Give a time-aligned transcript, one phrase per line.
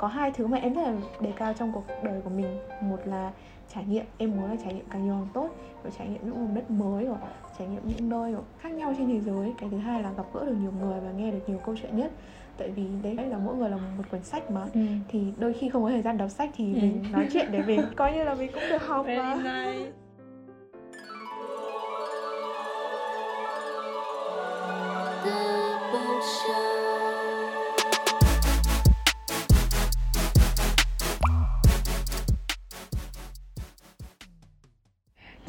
[0.00, 2.98] có hai thứ mà em rất là đề cao trong cuộc đời của mình một
[3.04, 3.32] là
[3.74, 5.48] trải nghiệm em muốn là trải nghiệm càng nhiều càng tốt
[5.82, 7.16] và trải nghiệm những vùng đất mới rồi
[7.58, 10.44] trải nghiệm những nơi khác nhau trên thế giới cái thứ hai là gặp gỡ
[10.44, 12.12] được nhiều người và nghe được nhiều câu chuyện nhất
[12.58, 14.80] tại vì đấy là mỗi người là một quyển sách mà ừ.
[15.08, 16.78] thì đôi khi không có thời gian đọc sách thì ừ.
[16.80, 19.90] mình nói chuyện để mình coi như là mình cũng được học mà nice.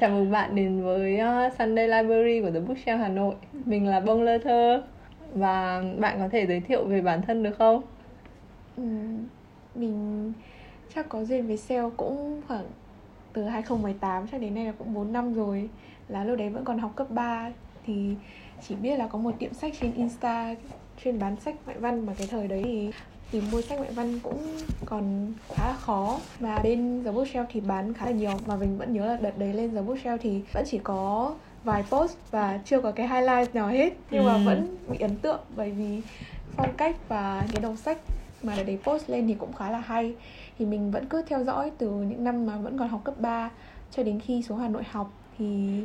[0.01, 3.35] Chào mừng bạn đến với ờ, Sunday Library của The Bookshelf Hà Nội.
[3.65, 4.83] Mình là Bông Lơ Thơ.
[5.33, 7.81] Và bạn có thể giới thiệu về bản thân được không?
[8.77, 8.83] Ừ,
[9.75, 10.33] mình
[10.95, 12.65] chắc có duyên với sale cũng khoảng
[13.33, 15.69] từ 2018 cho đến nay là cũng 4 năm rồi.
[16.07, 17.51] Là lúc đấy vẫn còn học cấp 3
[17.85, 18.15] Thì
[18.67, 20.55] chỉ biết là có một tiệm sách trên Insta
[21.03, 22.91] chuyên bán sách ngoại văn mà cái thời đấy thì
[23.31, 26.19] tìm mua sách ngoại văn cũng còn khá là khó.
[26.39, 28.31] Và bên The Bookshelf thì bán khá là nhiều.
[28.45, 31.33] Và mình vẫn nhớ là đợt đấy lên The Bookshelf thì vẫn chỉ có
[31.63, 33.93] vài post và chưa có cái highlight nào hết.
[34.11, 34.27] Nhưng ừ.
[34.27, 36.01] mà vẫn bị ấn tượng bởi vì
[36.55, 37.97] phong cách và cái đầu sách
[38.43, 40.13] mà để post lên thì cũng khá là hay.
[40.59, 43.49] Thì mình vẫn cứ theo dõi từ những năm mà vẫn còn học cấp 3
[43.91, 45.11] cho đến khi xuống Hà Nội học.
[45.37, 45.81] Thì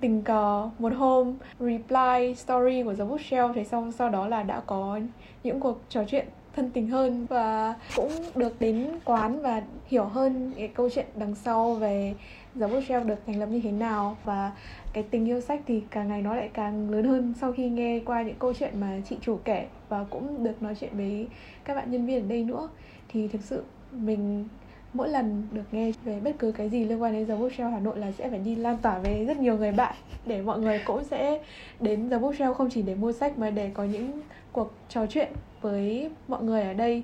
[0.00, 4.60] tình cờ một hôm reply story của The Bookshelf thì sau sau đó là đã
[4.66, 5.00] có
[5.44, 6.26] những cuộc trò chuyện
[6.60, 11.34] thân tình hơn và cũng được đến quán và hiểu hơn cái câu chuyện đằng
[11.34, 12.14] sau về
[12.60, 14.16] The Bookshelf được thành lập như thế nào.
[14.24, 14.52] Và
[14.92, 18.00] cái tình yêu sách thì càng ngày nó lại càng lớn hơn sau khi nghe
[18.04, 21.28] qua những câu chuyện mà chị chủ kể và cũng được nói chuyện với
[21.64, 22.68] các bạn nhân viên ở đây nữa.
[23.08, 24.48] Thì thực sự mình
[24.92, 27.80] mỗi lần được nghe về bất cứ cái gì liên quan đến The Bookshelf Hà
[27.80, 29.94] Nội là sẽ phải đi lan tỏa với rất nhiều người bạn
[30.26, 31.40] để mọi người cũng sẽ
[31.80, 34.20] đến The Bookshelf không chỉ để mua sách mà để có những
[34.52, 37.02] cuộc trò chuyện với mọi người ở đây.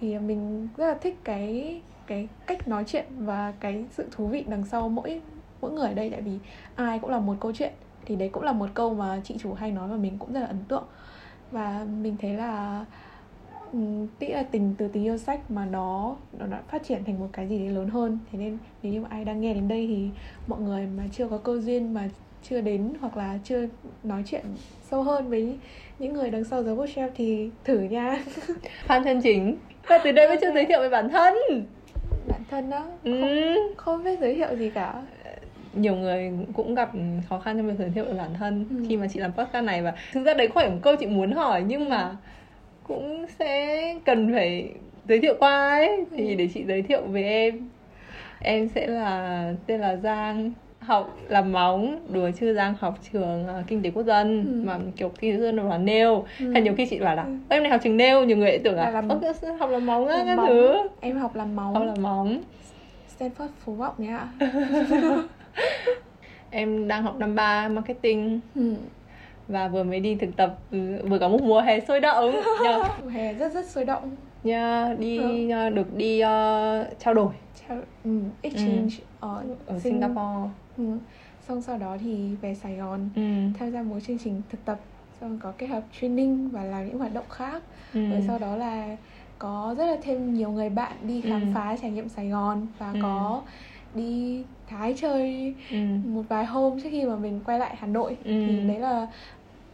[0.00, 4.44] Thì mình rất là thích cái cái cách nói chuyện và cái sự thú vị
[4.48, 5.20] đằng sau mỗi
[5.60, 6.10] mỗi người ở đây.
[6.10, 6.38] Tại vì
[6.74, 7.72] ai cũng là một câu chuyện,
[8.04, 10.40] thì đấy cũng là một câu mà chị chủ hay nói và mình cũng rất
[10.40, 10.84] là ấn tượng.
[11.50, 12.84] Và mình thấy là
[13.74, 17.28] nghĩ là tình từ tình yêu sách mà nó nó đã phát triển thành một
[17.32, 18.18] cái gì đấy lớn hơn.
[18.32, 20.08] Thế nên nếu như ai đang nghe đến đây thì
[20.46, 22.08] mọi người mà chưa có cơ duyên mà
[22.42, 23.66] chưa đến hoặc là chưa
[24.04, 24.44] nói chuyện
[24.90, 25.56] sâu hơn với
[25.98, 28.24] những người đằng sau The Bookshelf thì thử nha.
[28.88, 29.56] Fan chân chính.
[29.88, 31.34] Và từ đây mới chưa giới thiệu về bản thân.
[32.28, 33.20] Bản thân đó ừ.
[33.20, 35.02] không, không biết giới thiệu gì cả.
[35.74, 36.90] Nhiều người cũng gặp
[37.28, 38.84] khó khăn trong việc giới thiệu về bản thân ừ.
[38.88, 41.06] khi mà chị làm podcast này và thực ra đấy không phải một câu chị
[41.06, 42.16] muốn hỏi nhưng mà
[42.88, 44.72] cũng sẽ cần phải
[45.08, 46.04] giới thiệu qua ấy.
[46.16, 46.34] Thì ừ.
[46.34, 47.68] để chị giới thiệu về em.
[48.40, 50.52] Em sẽ là tên là Giang
[50.88, 54.66] học làm móng đùa chưa giang học trường uh, kinh tế quốc dân ừ.
[54.66, 56.08] mà kiểu kinh tế quốc dân là nail
[56.40, 56.52] ừ.
[56.52, 57.32] hay nhiều khi chị bảo là ừ.
[57.48, 59.08] em này học trường nail nhiều người tưởng là, là làm...
[59.58, 60.74] học làm móng á các thứ.
[61.00, 62.40] Em học làm móng học làm móng
[63.18, 64.28] Stanford phú vọng nhá
[66.50, 68.40] em đang học năm ba marketing.
[68.54, 68.74] Ừ.
[69.48, 72.34] và vừa mới đi thực tập ừ, vừa có một mùa hè sôi động
[73.02, 75.18] mùa hè rất rất sôi động nha đi
[75.50, 75.70] ừ.
[75.70, 77.32] được đi uh, trao đổi
[77.68, 79.28] trao um, exchange ừ.
[79.28, 80.84] ở, ở Singapore ừ.
[81.48, 83.22] xong sau đó thì về Sài Gòn ừ.
[83.58, 84.78] tham gia một chương trình thực tập
[85.20, 87.62] xong có kết hợp training và làm những hoạt động khác
[87.94, 88.10] ừ.
[88.10, 88.96] rồi sau đó là
[89.38, 91.46] có rất là thêm nhiều người bạn đi khám ừ.
[91.54, 92.98] phá trải nghiệm Sài Gòn và ừ.
[93.02, 93.42] có
[93.94, 95.76] đi Thái chơi ừ.
[96.04, 98.46] một vài hôm trước khi mà mình quay lại Hà Nội ừ.
[98.46, 99.06] thì đấy là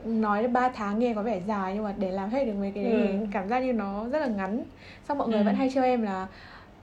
[0.04, 2.84] nói 3 tháng nghe có vẻ dài nhưng mà để làm hết được mấy cái
[2.84, 3.26] đấy ừ.
[3.32, 4.64] cảm giác như nó rất là ngắn
[5.08, 5.44] xong mọi người ừ.
[5.44, 6.26] vẫn hay trêu em là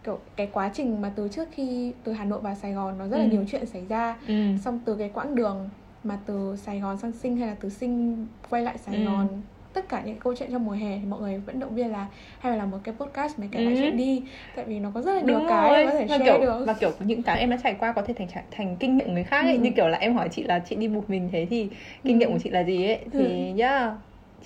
[0.04, 3.08] kiểu cái quá trình mà từ trước khi từ Hà Nội vào Sài Gòn nó
[3.08, 3.30] rất là ừ.
[3.30, 4.34] nhiều chuyện xảy ra ừ.
[4.64, 5.70] xong từ cái quãng đường
[6.04, 9.06] mà từ Sài Gòn sang Sinh hay là từ Sinh quay lại Sài ừ.
[9.06, 9.28] Gòn
[9.74, 12.08] tất cả những câu chuyện trong mùa hè thì mọi người vẫn động viên là
[12.40, 13.76] hay là làm một cái podcast mấy cái ừ.
[13.78, 14.24] chuyện đi
[14.56, 15.86] tại vì nó có rất là nhiều Đúng cái rồi.
[15.86, 18.14] có thể share kiểu, được và kiểu những cái em đã trải qua có thể
[18.14, 19.59] thành thành kinh nghiệm người khác ấy ừ.
[19.62, 21.70] như kiểu là em hỏi chị là chị đi một mình thế thì
[22.04, 22.20] kinh ừ.
[22.20, 23.59] nghiệm của chị là gì ấy thì ừ.
[23.59, 23.94] yeah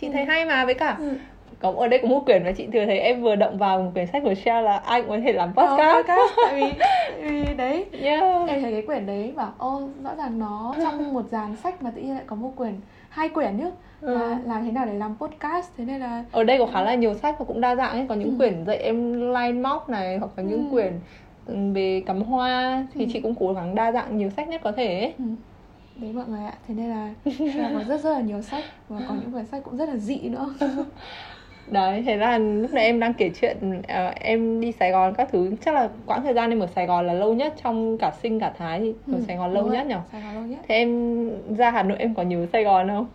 [0.01, 0.27] chị thấy ừ.
[0.27, 1.17] hay mà với cả ừ
[1.59, 3.91] có ở đây có một quyển mà chị thừa thấy em vừa động vào một
[3.93, 6.73] quyển sách của Shell là ai cũng có thể làm podcast, ờ, podcast tại vì,
[7.29, 8.49] vì đấy yeah.
[8.49, 11.91] em thấy cái quyển đấy bảo ô rõ ràng nó trong một dàn sách mà
[11.95, 12.73] tự nhiên lại có một quyển
[13.15, 13.71] hai quyển nhá
[14.01, 14.17] ừ.
[14.17, 16.95] là làm thế nào để làm podcast thế nên là ở đây có khá là
[16.95, 18.35] nhiều sách và cũng đa dạng ấy có những ừ.
[18.37, 20.71] quyển dạy em line móc này hoặc là những ừ.
[20.71, 20.93] quyển
[21.73, 23.09] về cắm hoa thì ừ.
[23.13, 25.13] chị cũng cố gắng đa dạng nhiều sách nhất có thể ấy.
[25.17, 25.25] Ừ
[25.95, 27.13] đấy mọi người ạ thế nên là
[27.73, 30.19] có rất rất là nhiều sách và có những quyển sách cũng rất là dị
[30.19, 30.53] nữa
[31.67, 35.29] đấy thế là lúc này em đang kể chuyện uh, em đi Sài Gòn các
[35.31, 35.51] thứ.
[35.65, 38.39] Chắc là quãng thời gian em ở Sài Gòn là lâu nhất trong cả sinh
[38.39, 39.95] cả thái thì ở ừ, Sài Gòn lâu nhất nhỉ?
[40.11, 40.59] Sài Gòn lâu nhất.
[40.67, 43.07] Thế em ra Hà Nội em có nhớ Sài Gòn không?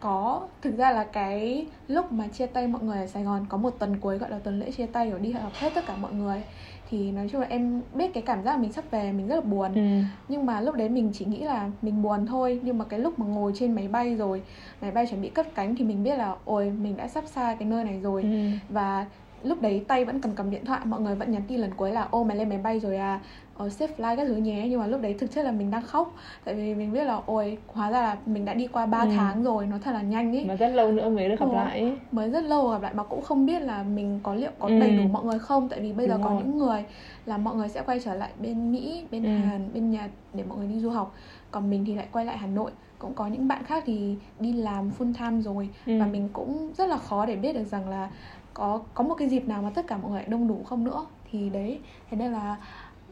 [0.00, 0.42] Có.
[0.62, 3.70] Thực ra là cái lúc mà chia tay mọi người ở Sài Gòn có một
[3.78, 6.12] tuần cuối gọi là tuần lễ chia tay rồi đi gặp hết tất cả mọi
[6.12, 6.42] người
[6.90, 9.40] thì nói chung là em biết cái cảm giác mình sắp về mình rất là
[9.40, 10.02] buồn ừ.
[10.28, 13.18] nhưng mà lúc đấy mình chỉ nghĩ là mình buồn thôi nhưng mà cái lúc
[13.18, 14.42] mà ngồi trên máy bay rồi
[14.80, 17.56] máy bay chuẩn bị cất cánh thì mình biết là ôi mình đã sắp xa
[17.58, 18.28] cái nơi này rồi ừ.
[18.68, 19.06] và
[19.42, 21.92] lúc đấy tay vẫn cầm cầm điện thoại mọi người vẫn nhắn tin lần cuối
[21.92, 23.20] là ô mày lên máy bay rồi à
[23.58, 25.82] ờ, save flight các thứ nhé nhưng mà lúc đấy thực chất là mình đang
[25.82, 26.14] khóc
[26.44, 29.08] tại vì mình biết là ôi hóa ra là mình đã đi qua 3 ừ.
[29.16, 31.54] tháng rồi nó thật là nhanh ấy mà rất lâu nữa mới được gặp ừ,
[31.54, 34.68] lại mới rất lâu gặp lại mà cũng không biết là mình có liệu có
[34.68, 34.78] ừ.
[34.80, 36.38] đầy đủ mọi người không tại vì bây Đúng giờ có rồi.
[36.42, 36.84] những người
[37.26, 39.28] là mọi người sẽ quay trở lại bên mỹ bên ừ.
[39.28, 41.14] hàn bên nhật để mọi người đi du học
[41.50, 44.52] còn mình thì lại quay lại hà nội cũng có những bạn khác thì đi
[44.52, 46.00] làm full time rồi ừ.
[46.00, 48.10] và mình cũng rất là khó để biết được rằng là
[48.54, 51.06] có có một cái dịp nào mà tất cả mọi người đông đủ không nữa
[51.30, 51.78] thì đấy
[52.10, 52.56] thế nên là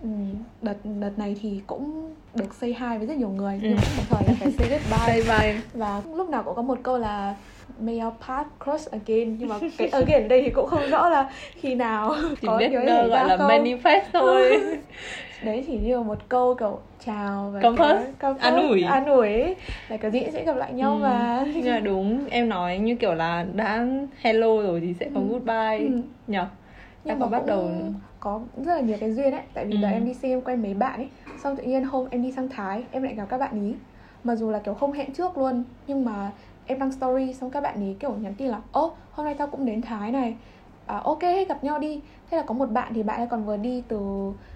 [0.07, 0.13] Ừ,
[0.63, 3.79] đợt đợt này thì cũng được say hi với rất nhiều người nhưng ừ.
[3.97, 5.61] đồng thời là phải goodbye say bye.
[5.75, 7.35] và lúc nào cũng có một câu là
[7.81, 11.31] may our path cross again nhưng mà cái again đây thì cũng không rõ là
[11.55, 13.49] khi nào chỉ có biết nhớ gọi là không.
[13.49, 14.43] manifest thôi
[15.43, 19.55] đấy chỉ như một câu kiểu chào và comfort, an ủi an ủi
[19.89, 20.99] là cái gì sẽ gặp lại nhau ừ.
[20.99, 23.87] mà yeah, đúng em nói như kiểu là đã
[24.21, 25.27] hello rồi thì sẽ có ừ.
[25.31, 26.03] goodbye ừ.
[26.27, 26.47] nhở
[27.05, 27.71] nhưng mà bắt đầu
[28.21, 29.89] có rất là nhiều cái duyên ấy tại vì ừ.
[29.89, 31.09] em đi xem em quen mấy bạn ấy
[31.43, 33.75] xong tự nhiên hôm em đi sang thái em lại gặp các bạn ý
[34.25, 36.33] mà dù là kiểu không hẹn trước luôn nhưng mà
[36.67, 39.47] em đăng story xong các bạn ý kiểu nhắn tin là ô hôm nay tao
[39.47, 40.37] cũng đến thái này
[40.87, 43.57] à, ok gặp nhau đi thế là có một bạn thì bạn ấy còn vừa
[43.57, 43.99] đi từ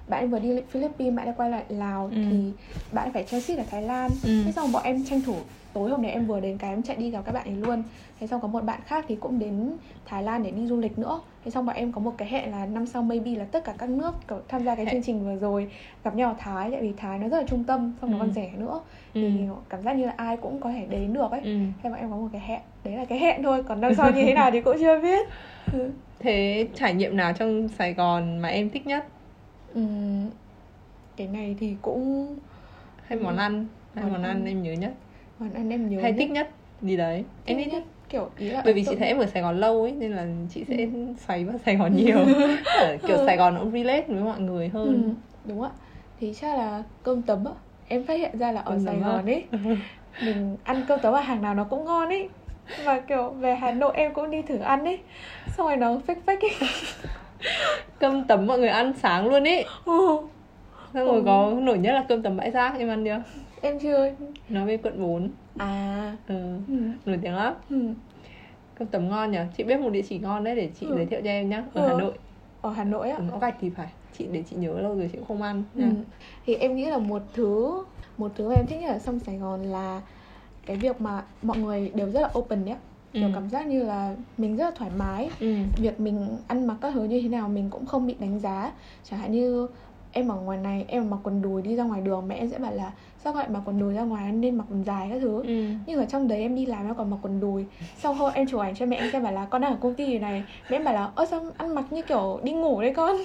[0.08, 2.16] bạn ấy vừa đi philippines bạn ấy quay lại lào ừ.
[2.30, 2.52] thì
[2.92, 4.42] bạn ấy phải transit ở thái lan ừ.
[4.44, 5.34] thế xong bọn em tranh thủ
[5.72, 7.82] tối hôm nay em vừa đến cái em chạy đi gặp các bạn ấy luôn
[8.20, 9.72] thế xong có một bạn khác thì cũng đến
[10.04, 12.50] thái lan để đi du lịch nữa thế xong bọn em có một cái hẹn
[12.50, 14.12] là năm sau maybe là tất cả các nước
[14.48, 15.70] tham gia cái chương trình vừa rồi
[16.04, 18.20] gặp nhau ở thái tại vì thái nó rất là trung tâm xong nó ừ.
[18.20, 18.80] còn rẻ nữa
[19.14, 19.20] ừ.
[19.20, 21.58] thì cảm giác như là ai cũng có thể đến được ấy ừ.
[21.82, 24.10] thế bọn em có một cái hẹn đấy là cái hẹn thôi còn năm sau
[24.10, 25.28] như thế nào thì cũng chưa biết
[25.72, 25.90] ừ.
[26.18, 29.06] thế trải nghiệm nào trong sài gòn mà em thích nhất
[29.74, 29.82] ừ.
[31.16, 32.36] cái này thì cũng
[33.06, 34.92] hay món ăn hay món, món ăn em nhớ nhất
[35.40, 36.18] món ăn em nhớ hay nhất.
[36.18, 36.50] thích nhất
[36.82, 37.24] gì đấy?
[37.44, 37.82] Em thích nhất.
[38.08, 40.26] kiểu ý là bởi vì chị thấy em ở Sài Gòn lâu ấy nên là
[40.54, 41.14] chị sẽ ừ.
[41.26, 42.18] xoáy vào Sài Gòn nhiều.
[43.06, 43.22] Kiểu ừ.
[43.26, 45.02] Sài Gòn cũng relate với mọi người hơn.
[45.02, 45.14] Ừ,
[45.44, 45.70] đúng ạ.
[46.20, 47.52] Thì chắc là cơm tấm á.
[47.88, 49.44] Em phát hiện ra là ở cơm Sài Gòn ấy
[50.20, 52.28] mình ăn cơm tấm ở hàng nào nó cũng ngon ấy.
[52.84, 54.98] Và kiểu về Hà Nội em cũng đi thử ăn ấy.
[55.56, 56.50] Xong rồi nó phách phách ấy.
[57.98, 59.64] Cơm tấm mọi người ăn sáng luôn ấy.
[59.84, 60.18] Ừ.
[60.94, 61.22] xong rồi ừ.
[61.26, 63.22] có nổi nhất là cơm tấm bãi rác em ăn chưa
[63.62, 64.12] em chưa
[64.48, 66.58] nói về quận 4 à ừ.
[66.68, 66.74] ừ.
[67.06, 67.76] nổi tiếng lắm ừ.
[68.74, 70.96] cơm tấm ngon nhỉ chị biết một địa chỉ ngon đấy để chị ừ.
[70.96, 71.88] giới thiệu cho em nhá ở ừ.
[71.88, 72.12] Hà Nội
[72.60, 75.08] ở Hà Nội á ở Ngõ Gạch thì phải chị để chị nhớ lâu rồi
[75.12, 75.84] chị cũng không ăn ừ.
[76.46, 77.84] thì em nghĩ là một thứ
[78.16, 80.00] một thứ mà em thích nhất ở sông Sài Gòn là
[80.66, 82.76] cái việc mà mọi người đều rất là open nhé
[83.12, 83.30] kiểu ừ.
[83.34, 85.54] cảm giác như là mình rất là thoải mái ừ.
[85.76, 88.72] việc mình ăn mặc các thứ như thế nào mình cũng không bị đánh giá
[89.04, 89.68] chẳng hạn như
[90.12, 92.74] em ở ngoài này em mặc quần đùi đi ra ngoài đường mẹ sẽ bảo
[92.74, 92.92] là
[93.24, 95.42] sao lại mặc quần đùi ra ngoài nên mặc quần dài các thứ?
[95.42, 95.64] Ừ.
[95.86, 97.66] nhưng ở trong đấy em đi làm em còn mặc quần đùi.
[97.96, 99.94] Sau hôm em chụp ảnh cho mẹ em xem bảo là con đang ở công
[99.94, 100.44] ty này.
[100.70, 103.16] Mẹ em bảo là ơ sao ăn mặc như kiểu đi ngủ đấy con?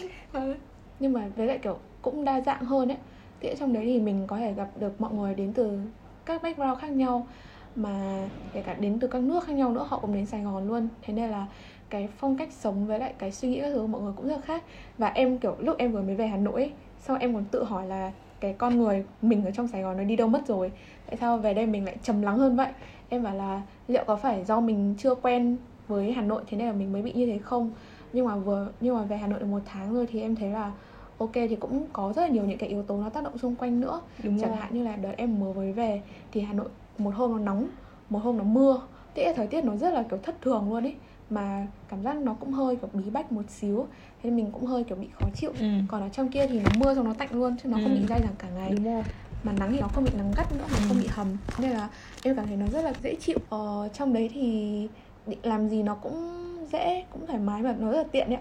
[1.00, 2.98] Nhưng mà với lại kiểu cũng đa dạng hơn ấy.
[3.40, 5.80] Thì trong đấy thì mình có thể gặp được mọi người đến từ
[6.26, 7.28] các background khác nhau
[7.76, 10.68] mà kể cả đến từ các nước khác nhau nữa họ cũng đến Sài Gòn
[10.68, 10.88] luôn.
[11.02, 11.48] Thế nên là
[11.90, 14.28] cái phong cách sống với lại cái suy nghĩ các thứ của mọi người cũng
[14.28, 14.64] rất khác.
[14.98, 17.64] Và em kiểu lúc em vừa mới về Hà Nội ấy, sau em còn tự
[17.64, 20.72] hỏi là cái con người mình ở trong Sài Gòn nó đi đâu mất rồi.
[21.06, 22.68] Tại sao về đây mình lại trầm lắng hơn vậy?
[23.10, 26.68] Em bảo là liệu có phải do mình chưa quen với Hà Nội thế nên
[26.68, 27.72] là mình mới bị như thế không?
[28.14, 30.50] Nhưng mà vừa nhưng mà về Hà Nội được một tháng rồi thì em thấy
[30.50, 30.72] là
[31.18, 33.56] ok thì cũng có rất là nhiều những cái yếu tố nó tác động xung
[33.56, 34.02] quanh nữa.
[34.24, 34.58] Đúng chẳng rồi.
[34.58, 36.02] hạn như là đợt em mới mới về
[36.32, 37.68] thì Hà Nội một hôm nó nóng
[38.10, 38.82] một hôm nó mưa.
[39.16, 40.96] Thế thời tiết nó rất là kiểu thất thường luôn ấy
[41.30, 43.88] mà cảm giác nó cũng hơi kiểu bí bách một xíu
[44.24, 45.68] thế nên mình cũng hơi kiểu bị khó chịu ừ.
[45.88, 47.84] còn ở trong kia thì nó mưa xong nó tạnh luôn chứ nó ừ.
[47.84, 49.04] không bị dai dẳng cả ngày Đúng rồi.
[49.44, 50.86] mà nắng thì nó không bị nắng gắt nữa mà ừ.
[50.88, 51.90] không bị hầm nên là
[52.24, 54.88] em cảm thấy nó rất là dễ chịu ờ, trong đấy thì
[55.28, 56.42] định làm gì nó cũng
[56.72, 58.40] dễ cũng thoải mái mà nó rất là tiện đấy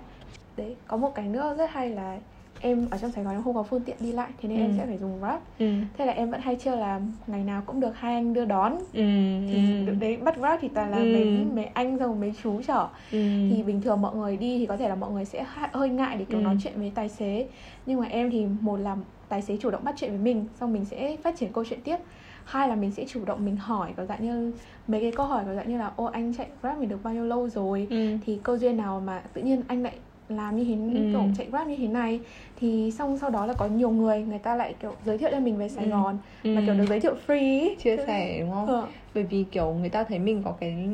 [0.57, 2.19] đấy có một cái nữa rất hay là
[2.64, 4.64] em ở trong Sài Gòn em không có phương tiện đi lại thế nên ừ.
[4.64, 5.73] em sẽ phải dùng Grab ừ.
[5.99, 8.73] thế là em vẫn hay chơi là ngày nào cũng được hai anh đưa đón
[8.92, 9.04] ừ.
[9.50, 9.94] thì ừ.
[10.00, 11.02] đấy bắt Grab thì toàn là ừ.
[11.02, 13.18] mấy mấy anh rồi mấy chú chở ừ.
[13.50, 16.16] thì bình thường mọi người đi thì có thể là mọi người sẽ hơi ngại
[16.18, 16.42] để kiểu ừ.
[16.42, 17.47] nói chuyện với tài xế
[17.87, 18.97] nhưng mà em thì một là
[19.28, 21.80] tài xế chủ động bắt chuyện với mình xong mình sẽ phát triển câu chuyện
[21.85, 21.97] tiếp
[22.44, 24.52] hai là mình sẽ chủ động mình hỏi có dạng như
[24.88, 27.14] mấy cái câu hỏi có dạng như là ô anh chạy grab mình được bao
[27.14, 28.16] nhiêu lâu rồi ừ.
[28.26, 29.94] thì câu duyên nào mà tự nhiên anh lại
[30.28, 31.09] làm như thế Ừ.
[31.12, 32.21] kiểu chạy grab như thế này
[32.57, 35.40] thì xong sau đó là có nhiều người người ta lại kiểu giới thiệu cho
[35.40, 35.90] mình về Sài Ừ.
[35.90, 36.66] Gòn mà Ừ.
[36.66, 38.87] kiểu được giới thiệu free chia sẻ đúng không Ờ.
[39.14, 40.88] bởi vì kiểu người ta thấy mình có cái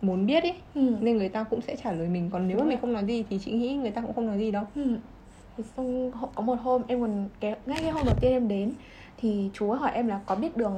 [0.00, 0.96] muốn biết ấy Ừ.
[1.00, 3.24] nên người ta cũng sẽ trả lời mình còn nếu mà mình không nói gì
[3.30, 4.96] thì chị nghĩ người ta cũng không nói gì đâu Ừ.
[5.56, 8.72] Thì xong có một hôm em còn cái ngay cái hôm đầu tiên em đến
[9.18, 10.74] thì chú ấy hỏi em là có biết đường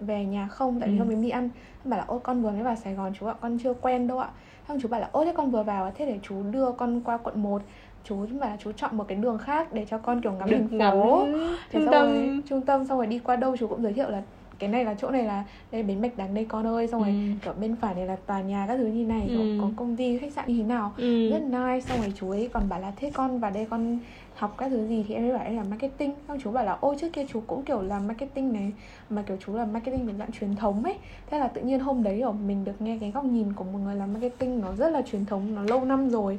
[0.00, 0.80] về nhà không?
[0.80, 0.98] Tại vì Ừ.
[0.98, 1.42] hôm em đi ăn.
[1.84, 4.08] Em bảo là ôi con vừa mới vào Sài Gòn chú ạ con chưa quen
[4.08, 4.28] đâu ạ.
[4.68, 7.16] Xong chú bảo là ôi thế con vừa vào thế để chú đưa con qua
[7.16, 7.62] quận 1
[8.04, 10.58] chú bảo là chú chọn một cái đường khác để cho con kiểu ngắm được
[10.70, 11.26] thành ngắm phố
[11.70, 14.10] Thế trung tâm rồi, trung tâm xong rồi đi qua đâu chú cũng giới thiệu
[14.10, 14.22] là
[14.58, 16.86] cái này là chỗ này là đây bến bạch đằng đây con ơi.
[16.88, 17.14] Xong rồi Ừ.
[17.44, 19.58] kiểu bên phải này là tòa nhà các thứ như này Ừ.
[19.62, 20.92] có công ty khách sạn như thế nào.
[20.96, 21.30] Ừ.
[21.30, 21.80] rất nice.
[21.80, 23.98] Xong rồi chú ấy còn bảo là thế con vào đây con
[24.34, 26.14] học các thứ gì thì em mới bảo em làm marketing.
[26.28, 28.72] Xong chú bảo là, ôi, trước kia chú cũng kiểu làm marketing này,
[29.10, 30.94] mà kiểu chú làm marketing về dạng truyền thống ấy.
[31.30, 33.78] Thế là tự nhiên hôm đấy, kiểu, mình được nghe cái góc nhìn của một
[33.84, 36.38] người làm marketing nó rất là truyền thống, nó lâu năm rồi,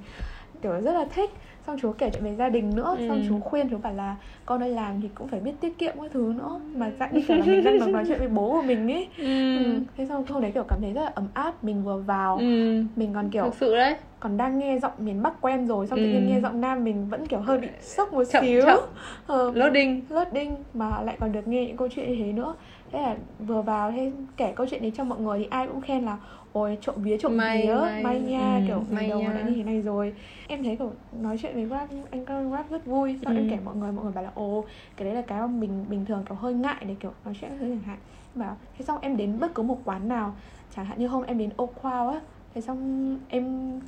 [0.62, 1.30] kiểu, rất là thích
[1.68, 3.08] xong chú kể chuyện về gia đình nữa Ừ.
[3.10, 5.94] xong chú khuyên chú bảo là con ơi làm thì cũng phải biết tiết kiệm
[6.02, 8.62] các thứ nữa mà dạng như kiểu là mình đang nói chuyện với bố của
[8.62, 9.56] mình ấy Ừ.
[9.56, 9.80] ừ.
[9.98, 12.84] thế xong hôm đấy kiểu cảm thấy rất là ấm áp mình vừa vào Ừ.
[12.96, 16.00] mình còn kiểu thực sự đấy còn đang nghe giọng miền Bắc quen rồi xong
[16.00, 16.10] tự Ừ.
[16.12, 18.80] nhiên nghe giọng Nam mình vẫn kiểu hơi bị sốc một Chậm, xíu chậm.
[19.28, 22.56] ờ, loading loading mà lại còn được nghe những câu chuyện như thế nữa
[22.92, 25.82] thế là vừa vào thế kể câu chuyện đấy cho mọi người thì ai cũng
[25.82, 26.18] khen là
[26.54, 28.04] ôi trộm vía trộm May, vía may.
[28.04, 29.34] may nha Ừ, kiểu may ngày đầu nha.
[29.34, 30.14] đã như thế này rồi
[30.48, 30.92] em thấy kiểu
[31.22, 33.40] nói chuyện với rap anh con rap rất vui xong Ừ.
[33.40, 34.66] em kể mọi người mọi người bảo là ồ
[34.98, 37.52] cái đấy là cái mà mình bình thường kiểu hơi ngại để kiểu nói chuyện
[37.60, 37.98] thứ chẳng hạn
[38.36, 40.36] bảo thế xong em đến bất cứ một quán nào
[40.76, 42.22] chẳng hạn như hôm em đến Khoao á
[42.54, 43.80] thế xong em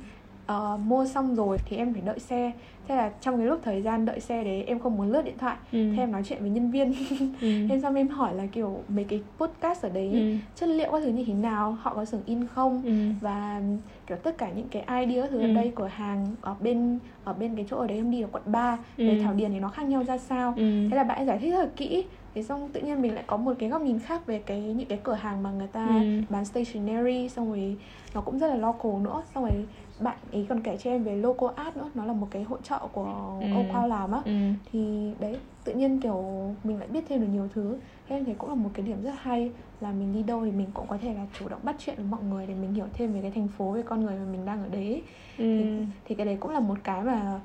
[0.48, 2.52] ờ, mua xong rồi thì em phải đợi xe
[2.88, 5.38] thế là trong cái lúc thời gian đợi xe đấy em không muốn lướt điện
[5.38, 5.78] thoại ừ.
[5.96, 6.92] thế em nói chuyện với nhân viên
[7.40, 7.66] ừ.
[7.68, 10.36] thế xong em hỏi là kiểu mấy cái podcast ở đấy Ừ.
[10.54, 12.92] chất liệu các thứ như thế nào họ có xưởng in không Ừ.
[13.20, 13.62] và
[14.06, 15.44] kiểu tất cả những cái idea các thứ Ừ.
[15.48, 18.28] ở đây cửa hàng ở bên ở bên cái chỗ ở đấy em đi ở
[18.32, 19.18] quận 3 về Ừ.
[19.22, 20.88] Thảo Điền thì nó khác nhau ra sao Ừ.
[20.90, 23.36] thế là bạn giải thích rất là kỹ thế xong tự nhiên mình lại có
[23.36, 26.20] một cái góc nhìn khác về cái những cái cửa hàng mà người ta Ừ.
[26.28, 27.76] bán stationery xong rồi
[28.14, 29.66] nó cũng rất là local nữa xong rồi
[30.00, 32.56] bạn ấy còn kể cho em về local art nữa nó là một cái hỗ
[32.62, 33.46] trợ của Ừ.
[33.52, 34.32] Âu Khoa làm á Ừ.
[34.72, 36.24] thì đấy tự nhiên kiểu
[36.64, 37.78] mình lại biết thêm được nhiều thứ
[38.08, 40.50] thế em thấy cũng là một cái điểm rất hay là mình đi đâu thì
[40.50, 42.86] mình cũng có thể là chủ động bắt chuyện với mọi người để mình hiểu
[42.94, 45.02] thêm về cái thành phố về con người mà mình đang ở đấy
[45.38, 45.44] Ừ.
[45.58, 45.64] thì,
[46.04, 47.40] thì cái đấy cũng là một cái mà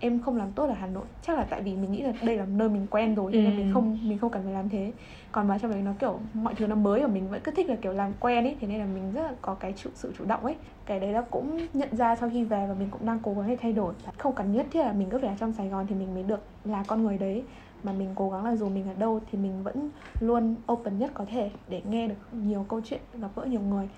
[0.00, 1.04] em không làm tốt ở Hà Nội.
[1.22, 3.50] Chắc là tại vì mình nghĩ là đây là nơi mình quen rồi nên là
[3.50, 3.54] Ừ.
[3.56, 4.92] mình không mình không cần phải làm thế.
[5.32, 7.68] Còn vào trong đấy nó kiểu mọi thứ nó mới và mình vẫn cứ thích
[7.68, 10.12] là kiểu làm quen ấy thế nên là mình rất là có cái chủ, sự
[10.18, 10.56] chủ động ấy.
[10.86, 13.48] Cái đấy là cũng nhận ra sau khi về và mình cũng đang cố gắng
[13.48, 13.94] để thay đổi.
[14.18, 16.22] Không cần nhất thiết là mình cứ phải ở trong Sài Gòn thì mình mới
[16.22, 17.42] được là con người đấy.
[17.82, 19.90] Mà mình cố gắng là dù mình ở đâu thì mình vẫn
[20.20, 23.88] luôn open nhất có thể để nghe được nhiều câu chuyện gặp gỡ nhiều người.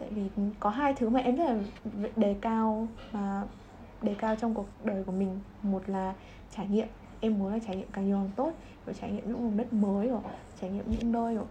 [0.00, 0.22] Tại vì
[0.60, 1.56] có hai thứ mà em rất là
[2.16, 3.42] đề cao mà
[4.02, 6.14] đề cao trong cuộc đời của mình một là
[6.56, 6.86] trải nghiệm
[7.20, 8.52] em muốn là trải nghiệm càng nhiều càng tốt
[8.86, 10.20] rồi trải nghiệm những vùng đất mới rồi
[10.60, 11.44] trải nghiệm những nơi rồi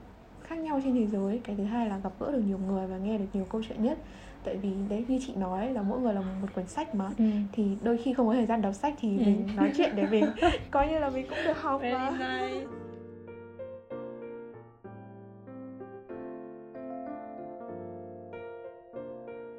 [0.43, 2.97] khác nhau trên thế giới cái thứ hai là gặp gỡ được nhiều người và
[2.97, 3.97] nghe được nhiều câu chuyện nhất
[4.43, 7.23] tại vì đấy như chị nói là mỗi người là một quyển sách mà Ừ.
[7.51, 9.23] thì đôi khi không có thời gian đọc sách thì Ừ.
[9.25, 10.25] mình nói chuyện để mình
[10.71, 12.65] coi như là mình cũng được học Very mà nice.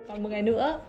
[0.09, 0.81] còn một ngày nữa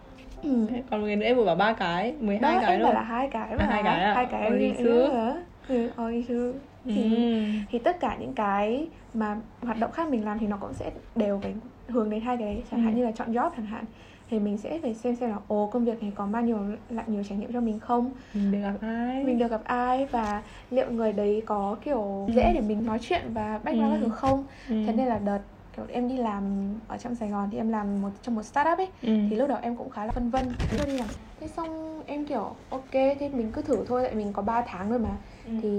[0.44, 0.68] ừ.
[0.92, 3.02] còn một ngày nữa em vừa bảo ba cái 12 đó cái em bảo là
[3.02, 4.14] hai cái mà À, hai cái à?
[4.16, 4.90] hai cái em Ôi, em sư.
[4.90, 5.36] nhớ rồi á.
[5.68, 7.36] ừ, ôi sư thì Ừ.
[7.70, 10.92] thì tất cả những cái mà hoạt động khác mình làm thì nó cũng sẽ
[11.16, 11.56] đều phải
[11.88, 12.98] hướng đến hai cái đấy chẳng hạn Ừ.
[12.98, 13.86] như là chọn job chẳng hạn
[14.30, 16.58] thì mình sẽ phải xem xem là ồ công việc này có bao nhiêu
[16.90, 20.06] lại nhiều trải nghiệm cho mình không mình được gặp ai mình được gặp ai
[20.12, 22.34] và liệu người đấy có kiểu Ừ.
[22.34, 23.98] dễ để mình nói chuyện và background Ừ.
[23.98, 24.76] các thứ không ừ.
[24.88, 25.40] thế nên là đợt
[25.74, 28.78] kiểu em đi làm ở trong Sài Gòn thì em làm một trong một startup
[28.78, 29.10] ấy ừ.
[29.30, 30.56] thì lúc đầu em cũng khá là phân vân.
[30.76, 34.34] Tôi đi làm thế xong em kiểu ok thế mình cứ thử thôi tại mình
[34.34, 35.18] có 3 tháng rồi mà.
[35.44, 35.52] Ừ.
[35.58, 35.70] thì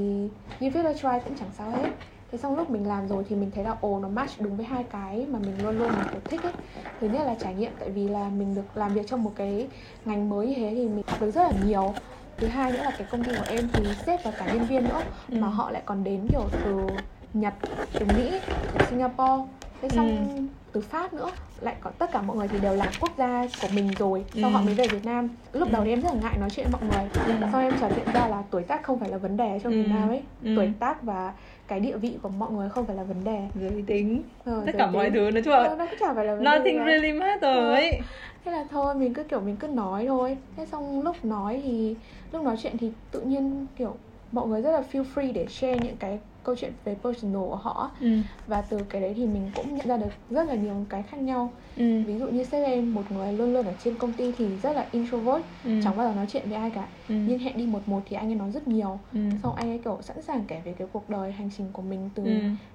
[0.60, 1.92] give it a try cũng chẳng sao hết.
[2.28, 4.66] Thế xong lúc mình làm rồi thì mình thấy là ồ nó match đúng với
[4.66, 6.54] hai cái mà mình luôn luôn kiểu thích ấy.
[7.00, 9.70] Thứ nhất là trải nghiệm tại vì là mình được làm việc trong một cái
[10.04, 12.00] ngành mới như thế thì mình học được rất là nhiều.
[12.36, 14.86] Thứ hai nữa là cái công ty của em thì sếp và cả nhân viên
[14.86, 15.34] nữa Ừ.
[15.40, 17.00] mà họ lại còn đến kiểu từ
[17.32, 17.54] Nhật
[17.96, 18.42] từ Mỹ
[18.72, 20.42] từ Singapore thế xong Ừ.
[20.72, 23.68] từ Pháp nữa lại có tất cả mọi người thì đều là quốc gia của
[23.68, 24.54] mình rồi sau Ừ.
[24.54, 25.84] họ mới về Việt Nam lúc đầu Ừ.
[25.84, 27.32] thì em rất là ngại nói chuyện với mọi người Ừ.
[27.52, 29.78] sau em chợt nhận ra là tuổi tác không phải là vấn đề trong Ừ.
[29.78, 30.54] Việt Nam ấy Ừ.
[30.56, 31.34] tuổi tác và
[31.68, 34.72] cái địa vị của mọi người không phải là vấn đề giới tính ờ, tất
[34.78, 35.14] cả mọi tính.
[35.14, 36.84] thứ nói chung Ờ, là nó cũng chả phải là vấn đề nothing cả.
[36.86, 37.70] really matters Ờ.
[37.72, 38.00] ấy
[38.44, 41.98] thế là thôi mình cứ kiểu mình cứ nói thôi thế xong lúc nói thì
[42.32, 43.96] lúc nói chuyện thì tự nhiên kiểu
[44.30, 47.56] mọi người rất là feel free để share những cái câu chuyện về personal của
[47.56, 48.08] họ ừ.
[48.46, 51.16] và từ cái đấy thì mình cũng nhận ra được rất là nhiều cái khác
[51.20, 52.02] nhau Ừ.
[52.06, 54.72] ví dụ như sếp em một người luôn luôn ở trên công ty thì rất
[54.76, 55.70] là introvert Ừ.
[55.84, 57.14] chẳng bao giờ nói chuyện với ai cả Ừ.
[57.26, 59.20] nhưng hẹn đi một một thì anh ấy nói rất nhiều Ừ.
[59.42, 62.10] xong anh ấy kiểu sẵn sàng kể về cái cuộc đời hành trình của mình
[62.14, 62.30] từ Ừ.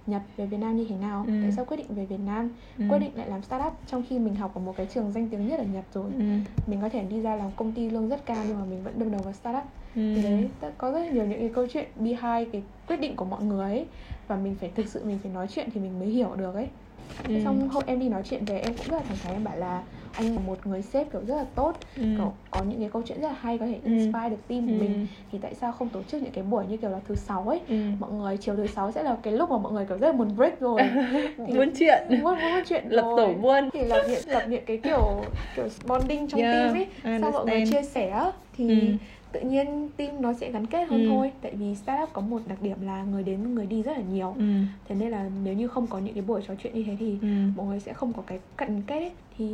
[0.06, 1.34] Nhật về Việt Nam như thế nào Ừ.
[1.42, 2.84] tại sao quyết định về Việt Nam Ừ.
[2.90, 5.48] quyết định lại làm startup trong khi mình học ở một cái trường danh tiếng
[5.48, 6.24] nhất ở Nhật rồi Ừ.
[6.68, 9.00] mình có thể đi ra làm công ty lương rất cao nhưng mà mình vẫn
[9.00, 9.64] đâm đầu vào startup
[9.96, 10.02] Ừ.
[10.16, 13.44] thì đấy có rất nhiều những cái câu chuyện behind cái quyết định của mọi
[13.44, 13.86] người ấy
[14.28, 16.68] và mình phải thực sự mình phải nói chuyện thì mình mới hiểu được ấy
[17.28, 17.34] Ừ.
[17.44, 19.58] Xong hôm em đi nói chuyện về em cũng rất là thẳng thắn em bảo
[19.58, 19.84] là
[20.14, 22.04] anh là một người sếp kiểu rất là tốt Ừ.
[22.18, 23.92] kiểu có những cái câu chuyện rất là hay có thể Ừ.
[23.92, 24.80] inspire được team của Ừ.
[24.80, 27.48] mình thì tại sao không tổ chức những cái buổi như kiểu là thứ sáu
[27.50, 27.76] ấy Ừ.
[28.00, 30.14] mọi người chiều thứ sáu sẽ là cái lúc mà mọi người kiểu rất là
[30.14, 30.82] muốn break rồi
[31.48, 33.18] thì Buôn chuyện muốn muốn chuyện lập rồi.
[33.18, 36.88] tổ buôn thì lập những lập những cái kiểu kiểu bonding trong Yeah, team ấy
[37.16, 38.98] I sau mọi người chia sẻ thì Ừ.
[39.36, 41.10] tự nhiên team nó sẽ gắn kết hơn Ừ.
[41.10, 44.04] thôi tại vì startup có một đặc điểm là người đến người đi rất là
[44.14, 44.44] nhiều Ừ.
[44.88, 47.18] thế nên là nếu như không có những cái buổi trò chuyện như thế thì
[47.22, 47.28] Ừ.
[47.56, 49.12] mọi người sẽ không có cái cận kết ấy.
[49.38, 49.48] thì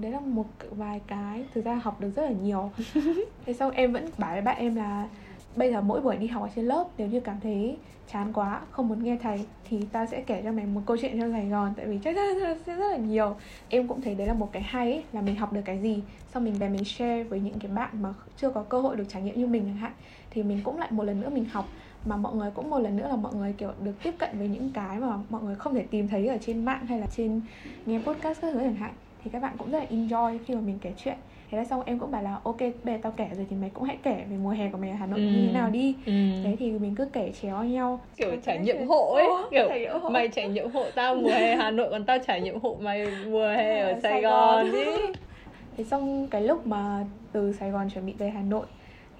[0.00, 2.70] đấy là một vài cái thực ra học được rất là nhiều
[3.46, 5.08] thế xong em vẫn bảo với bạn em là
[5.56, 7.76] bây giờ mỗi buổi đi học ở trên lớp nếu như cảm thấy
[8.12, 11.20] chán quá không muốn nghe thầy thì ta sẽ kể cho mày một câu chuyện
[11.20, 13.36] trong Sài Gòn tại vì chắc chắn sẽ rất là nhiều.
[13.68, 16.02] Em cũng thấy đấy là một cái hay ấy, là mình học được cái gì
[16.34, 19.04] xong mình về mình share với những cái bạn mà chưa có cơ hội được
[19.08, 19.92] trải nghiệm như mình chẳng hạn
[20.30, 21.68] thì mình cũng lại một lần nữa mình học.
[22.06, 24.48] Mà mọi người cũng một lần nữa là mọi người kiểu được tiếp cận với
[24.48, 27.40] những cái mà mọi người không thể tìm thấy ở trên mạng hay là trên
[27.86, 28.94] nghe podcast các thứ chẳng hạn
[29.24, 31.16] thì các bạn cũng rất là enjoy khi mà mình kể chuyện
[31.50, 33.70] thế là xong em cũng bảo là ok bây giờ tao kể rồi thì mày
[33.70, 35.52] cũng hãy kể về mùa hè của mày ở Hà Nội như thế Ừ.
[35.54, 36.12] nào đi Ừ.
[36.44, 39.68] đấy thì mình cứ kể chéo nhau kiểu Cái trải nghiệm hộ ấy Ồ, kiểu
[39.68, 40.08] trải hộ.
[40.08, 43.10] mày trải nghiệm hộ tao mùa hè Hà Nội còn tao trải nghiệm hộ mày
[43.24, 44.78] mùa hè ở Ở Sài Sài Gòn đi
[45.76, 48.66] Thế xong cái lúc mà từ Sài Gòn chuẩn bị về Hà Nội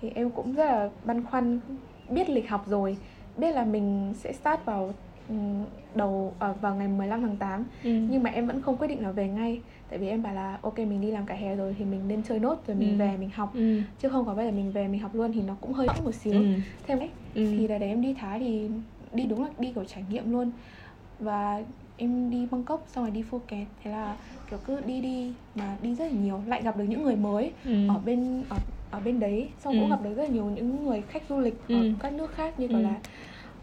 [0.00, 1.61] thì em cũng rất là băn khoăn
[2.11, 2.97] biết lịch học rồi
[3.37, 4.92] biết là mình sẽ start vào
[5.95, 7.90] đầu ờ, vào ngày 15 tháng 8 ừ.
[8.11, 10.59] nhưng mà em vẫn không quyết định là về ngay tại vì em bảo là
[10.62, 12.97] ok mình đi làm cả hè rồi thì mình nên chơi nốt rồi mình Ừ.
[12.99, 13.80] về mình học Ừ.
[13.99, 16.14] chứ không có bây giờ mình về mình học luôn thì nó cũng hơi một
[16.14, 16.45] xíu Ừ.
[16.87, 17.40] thêm đấy Ừ.
[17.59, 18.71] thì đợt đấy em đi Thái thì
[19.12, 20.50] đi đúng là đi kiểu trải nghiệm luôn
[21.18, 21.62] và
[21.97, 24.16] em đi Bangkok xong rồi đi Phuket thế là
[24.50, 27.52] kiểu cứ đi đi mà đi rất là nhiều lại gặp được những người mới
[27.64, 27.88] Ừ.
[27.88, 28.56] ở bên ở,
[28.90, 29.80] ở bên đấy xong Ừ.
[29.80, 31.92] cũng gặp được rất là nhiều những người khách du lịch ở Ừ.
[32.00, 32.83] các nước khác như kiểu Ừ.
[32.83, 33.00] là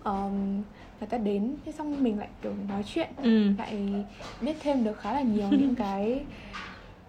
[0.04, 0.64] um,
[1.04, 3.52] người ta đến thế xong mình lại kiểu nói chuyện Ừ.
[3.58, 4.06] lại
[4.42, 6.26] biết thêm được khá là nhiều những cái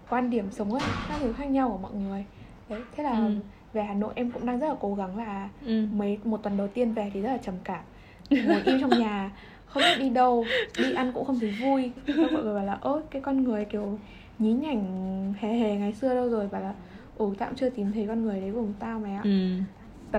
[0.09, 2.25] quan điểm sống ấy các thứ khác nhau của mọi người
[2.69, 3.31] đấy thế là Ừ.
[3.73, 5.85] về Hà Nội em cũng đang rất là cố gắng là Ừ.
[5.91, 7.83] mấy một tuần đầu tiên về thì rất là trầm cảm
[8.29, 9.31] ngồi im trong nhà
[9.65, 12.73] không biết đi đâu đi ăn cũng không thấy vui xong mọi người bảo là
[12.73, 13.99] ơ cái con người kiểu
[14.39, 16.73] nhí nhảnh hề hề ngày xưa đâu rồi bảo là
[17.17, 19.29] ồ tao cũng chưa tìm thấy con người đấy của tao mày ạ Ừ.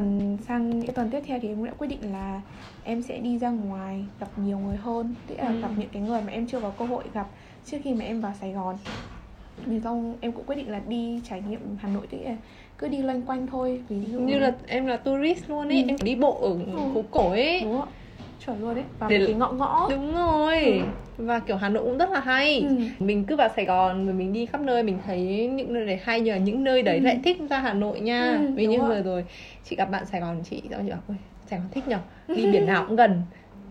[0.00, 2.40] tuần sang những tuần tiếp theo thì em đã quyết định là
[2.85, 5.61] em sẽ đi ra ngoài gặp nhiều người hơn tức là Ừ.
[5.62, 7.26] gặp những cái người mà em chưa có cơ hội gặp
[7.64, 8.76] trước khi mà em vào Sài Gòn
[9.66, 12.37] thì xong em cũng quyết định là đi trải nghiệm Hà Nội tức là
[12.78, 15.88] cứ đi loanh quanh thôi ví dụ như là em là tourist luôn ấy Ừ.
[15.88, 16.90] em đi bộ ở Ừ.
[16.94, 17.87] phố cổ ấy đúng ạ
[18.46, 18.85] chuẩn luôn đấy.
[18.99, 19.88] Và Để- cái ngõ ngõ.
[19.90, 20.83] Đúng rồi.
[21.16, 22.61] Và kiểu Hà Nội cũng rất là hay.
[22.68, 22.77] Ừ.
[22.99, 26.01] mình cứ vào Sài Gòn rồi mình đi khắp nơi mình thấy những nơi đấy
[26.05, 27.05] hay nhờ những nơi đấy Ừ.
[27.05, 28.37] lại thích ra Hà Nội nha.
[28.40, 29.25] Ừ, vì như vừa rồi
[29.64, 31.99] chị gặp bạn Sài Gòn chị xong chị bảo ôi Sài Gòn thích nhở?
[32.29, 33.22] Đi biển nào cũng gần.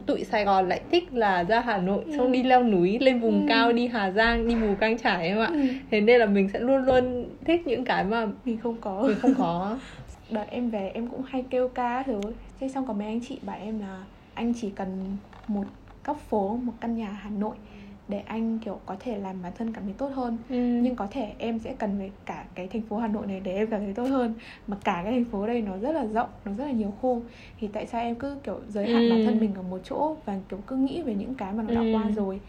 [0.05, 2.17] Tụi Sài Gòn lại thích là ra Hà Nội Ừ.
[2.17, 3.45] xong đi leo núi lên vùng Ừ.
[3.49, 5.49] cao đi Hà Giang đi Mù Căng Chải em ạ.
[5.53, 5.59] Ừ.
[5.91, 9.03] thế nên là mình sẽ luôn luôn thích những cái mà mình không có.
[9.07, 9.77] Mình không có.
[10.29, 12.19] Đợt em về em cũng hay kêu ca thứ.
[12.59, 14.03] Thế xong có mấy anh chị bảo em là
[14.35, 15.17] anh chỉ cần
[15.47, 15.67] một
[16.03, 17.55] góc phố một căn nhà Hà Nội
[18.07, 20.37] để anh kiểu có thể làm bản thân cảm thấy tốt hơn.
[20.49, 23.39] Nhưng nhưng có thể em sẽ cần về cả cái thành phố Hà Nội này
[23.39, 24.33] để em cảm thấy tốt hơn.
[24.67, 27.21] Mà cả cái thành phố đây nó rất là rộng nó rất là nhiều khu.
[27.59, 29.09] Thì tại sao em cứ kiểu giới hạn Ừ.
[29.09, 31.73] bản thân mình ở một chỗ và kiểu cứ nghĩ về những cái mà nó
[31.73, 31.87] đã Ừ.
[31.93, 32.41] qua rồi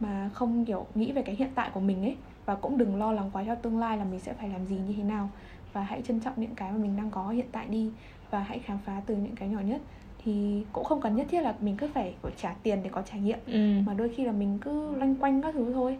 [0.00, 2.16] mà không kiểu nghĩ về cái hiện tại của mình ấy?
[2.46, 4.76] Và cũng đừng lo lắng quá cho tương lai là mình sẽ phải làm gì
[4.76, 5.30] như thế nào.
[5.72, 7.92] Và hãy trân trọng những cái mà mình đang có hiện tại đi
[8.30, 9.80] và hãy khám phá từ những cái nhỏ nhất
[10.28, 13.02] thì cũng không cần nhất thiết là mình cứ phải kiểu trả tiền để có
[13.02, 13.38] trải nghiệm.
[13.46, 13.58] Ừ.
[13.86, 15.96] mà đôi khi là mình cứ loanh quanh các thứ thôi.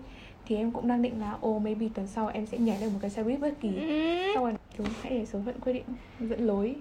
[0.46, 2.98] Thì em cũng đang định là ô maybe tuần sau em sẽ nhảy lên một
[3.00, 3.68] cái xe buýt bất kỳ.
[3.76, 4.32] Ừ.
[4.34, 5.84] xong rồi chúng hãy để số phận quyết định
[6.20, 6.76] dẫn lối.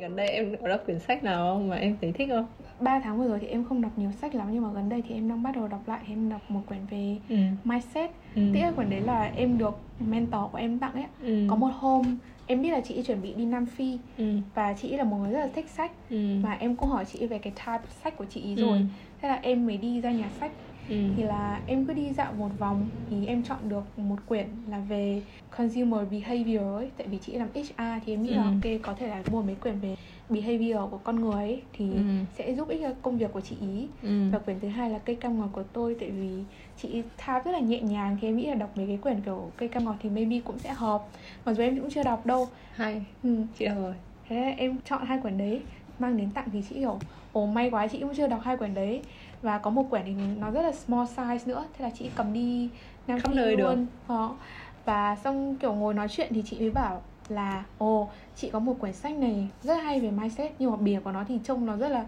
[0.00, 2.46] Gần đây em có đọc quyển sách nào không mà em thấy thích không
[2.80, 5.02] 3 tháng vừa rồi thì em không đọc nhiều sách lắm nhưng mà gần đây
[5.08, 7.36] thì em đang bắt đầu đọc lại thì em đọc một quyển về ừ.
[7.64, 8.42] mindset Ừ.
[8.54, 11.46] là quyển đấy là em được mentor của em tặng ấy Ừ.
[11.50, 14.24] có một hôm em biết là chị chuẩn bị đi Nam Phi ừ.
[14.54, 16.16] và chị là một người rất là thích sách Ừ.
[16.42, 18.60] mà em cũng hỏi chị về cái type sách của chị Ừ.
[18.60, 18.86] rồi
[19.22, 20.52] thế là em mới đi ra nhà sách
[20.88, 20.96] ừ.
[21.16, 24.78] thì là em cứ đi dạo một vòng thì em chọn được một quyển là
[24.78, 25.22] về
[25.56, 28.48] consumer behavior ấy tại vì chị làm HR thì em nghĩ là Ừ.
[28.48, 29.94] ok có thể là mua mấy quyển về
[30.28, 32.00] behavior của con người ấy thì Ừ.
[32.34, 34.08] sẽ giúp ích công việc của chị ý Ừ.
[34.32, 36.44] và quyển thứ hai là cây cam ngọt của tôi tại vì
[36.76, 39.52] chị type rất là nhẹ nhàng thì em nghĩ là đọc mấy cái quyển kiểu
[39.56, 41.02] cây cam ngọt thì maybe cũng sẽ hợp
[41.44, 43.36] mặc dù em cũng chưa đọc đâu hay ừ.
[43.58, 43.94] chị đọc rồi
[44.28, 45.60] thế là em chọn hai quyển đấy
[45.98, 47.00] mang đến tặng thì chị kiểu
[47.32, 49.02] ồ may quá chị cũng chưa đọc hai quyển đấy
[49.44, 52.32] và có một quyển thì nó rất là small size nữa thế là chị cầm
[52.32, 52.70] đi
[53.06, 53.86] Nam Khắp Phi luôn.
[54.08, 54.36] Đó
[54.84, 58.74] và xong kiểu ngồi nói chuyện thì chị mới bảo là ồ chị có một
[58.80, 61.76] quyển sách này rất hay về mindset nhưng mà bìa của nó thì trông nó
[61.76, 62.04] rất là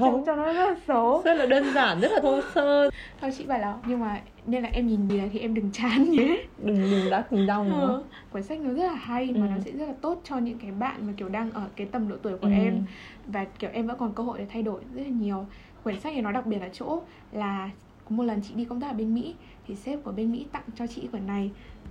[0.00, 1.22] trông cho nó rất là xấu.
[1.24, 2.90] Rất là đơn giản rất là thô sơ.
[3.20, 6.10] Thôi chị bảo là nhưng mà nên là em nhìn bìa thì em đừng chán
[6.10, 6.36] nhé.
[6.58, 7.74] Đừng đừng đắt đừng đau nữa.
[7.86, 9.50] Ờ, quyển sách nó rất là hay mà Ừ.
[9.54, 12.08] nó sẽ rất là tốt cho những cái bạn mà kiểu đang ở cái tầm
[12.08, 12.52] độ tuổi của Ừ.
[12.52, 12.84] em.
[13.26, 15.46] Và kiểu em vẫn còn cơ hội để thay đổi rất là nhiều
[15.86, 17.00] quyển sách này nó đặc biệt ở chỗ
[17.32, 17.70] là
[18.04, 19.34] có một lần chị đi công tác ở bên Mỹ
[19.68, 21.50] thì sếp của bên Mỹ tặng cho chị quyển này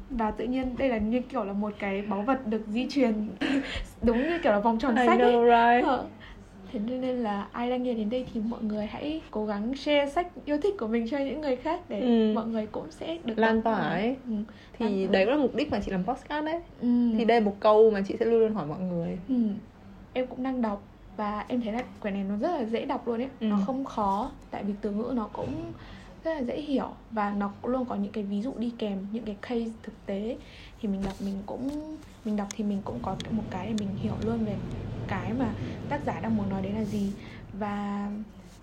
[0.10, 3.14] và tự nhiên đây là như kiểu là một cái báu vật được di truyền
[4.04, 6.06] đúng như kiểu là vòng tròn I sách ấy know right Ờ.
[6.72, 10.12] Thế nên là ai đang nghe đến đây thì mọi người hãy cố gắng share
[10.12, 12.34] sách yêu thích của mình cho những người khác để Ừ.
[12.36, 14.16] mọi người cũng sẽ được Lan tỏa ấy.
[14.28, 14.34] Ừ.
[14.80, 16.88] thì Lan đấy cũng là mục đích mà chị làm podcast đấy Ừ.
[17.18, 19.36] thì đây là một câu mà chị sẽ luôn luôn hỏi mọi người Ừ.
[20.14, 20.84] Em cũng đang đọc
[21.18, 23.30] và em thấy là quyển này nó rất là dễ đọc luôn ấy.
[23.40, 23.46] Ừ.
[23.46, 25.74] Nó không khó tại vì từ ngữ nó cũng
[26.24, 26.90] rất là dễ hiểu.
[27.12, 30.06] Và nó cũng luôn có những cái ví dụ đi kèm những cái case thực
[30.06, 30.38] tế.
[30.82, 33.96] Thì mình đọc mình cũng mình đọc thì mình cũng có một cái để mình
[33.96, 34.58] hiểu luôn về
[35.08, 35.54] cái mà
[35.88, 37.14] tác giả đang muốn nói đến là gì.
[37.54, 38.10] Và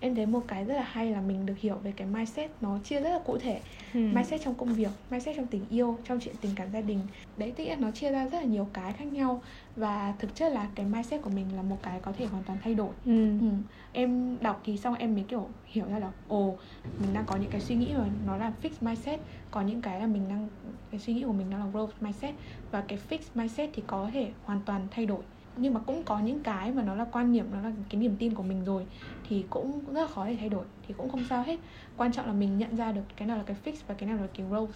[0.03, 2.79] em thấy một cái rất là hay là mình được hiểu về cái mindset nó
[2.83, 3.61] chia rất là cụ thể.
[3.93, 3.99] Ừ.
[3.99, 7.07] mindset trong công việc mindset trong tình yêu trong chuyện tình cảm gia đình.
[7.37, 9.41] Đấy tức là nó chia ra rất là nhiều cái khác nhau.
[9.75, 12.59] Và thực chất là cái mindset của mình là một cái có thể hoàn toàn
[12.63, 12.95] thay đổi.
[13.05, 13.39] Ừ.
[13.39, 13.47] ừ.
[13.91, 16.57] em đọc thì xong em mới kiểu hiểu ra là ồ
[16.99, 19.19] mình đang có những cái suy nghĩ mà nó là fix mindset.
[19.51, 20.49] Có những cái là mình đang
[20.91, 22.35] cái suy nghĩ của mình nó là growth mindset.
[22.71, 25.23] Và cái fix mindset thì có thể hoàn toàn thay đổi
[25.57, 28.15] nhưng mà cũng có những cái mà nó là quan niệm nó là cái niềm
[28.19, 28.85] tin của mình rồi
[29.29, 31.59] thì cũng rất là khó để thay đổi thì cũng không sao hết
[31.97, 34.17] quan trọng là mình nhận ra được cái nào là cái fix và cái nào
[34.17, 34.67] là cái growth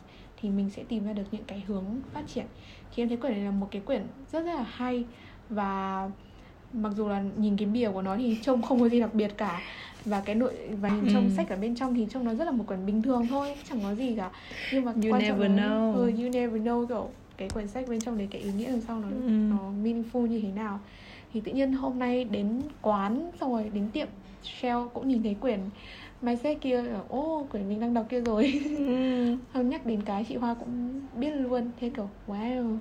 [0.42, 2.46] thì mình sẽ tìm ra được những cái hướng phát triển
[2.96, 5.06] thì em thấy quyển này là một cái quyển rất rất là hay
[5.50, 6.10] và
[6.74, 9.32] mặc dù là nhìn cái bìa của nó thì trông không có gì đặc biệt
[9.38, 9.62] cả
[10.06, 11.30] và cái nội và nhìn trong Ừ.
[11.30, 13.80] sách ở bên trong thì trông nó rất là một quyển bình thường thôi chẳng
[13.84, 14.32] có gì cả
[14.72, 15.94] nhưng mà You quan trọng never là know.
[15.94, 18.82] ừ, you never know kiểu cái quyển sách bên trong đấy cái ý nghĩa đằng
[18.82, 19.32] sau nó Ừ.
[19.50, 20.80] nó meaningful như thế nào
[21.34, 24.08] thì tự nhiên hôm nay đến quán xong rồi đến tiệm
[24.44, 25.60] Shell cũng nhìn thấy quyển
[26.22, 29.38] mindset kia ở, ô quyển mình đang đọc kia rồi Ừ.
[29.54, 32.78] Không nhắc đến cái chị Hoa cũng biết luôn Thế kiểu wow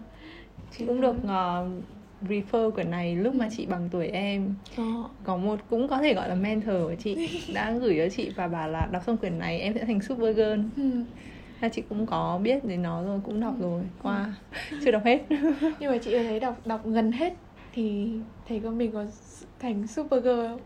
[0.78, 4.84] chị cũng được uh, refer quyển này lúc mà chị bằng tuổi em Ờ,
[5.24, 8.48] có một cũng có thể gọi là mentor của chị đã gửi cho chị và
[8.48, 10.90] bảo là đọc xong quyển này em sẽ thành super girl ừ.
[11.60, 13.82] Là chị cũng có biết đến nó rồi cũng đọc rồi.
[14.02, 14.34] Qua.
[14.84, 15.18] Chưa đọc hết.
[15.80, 17.32] Nhưng mà chị thấy đọc đọc gần hết
[17.72, 18.10] Thì
[18.48, 19.04] thấy con mình có
[19.60, 20.60] thành super girl không?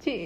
[0.00, 0.18] chị